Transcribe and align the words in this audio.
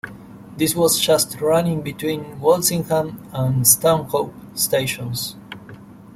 This 0.57 0.73
was 0.75 0.99
just 0.99 1.39
running 1.41 1.83
between 1.83 2.39
Wolsingham 2.39 3.19
and 3.33 3.67
Stanhope 3.67 4.33
Stations. 4.57 5.35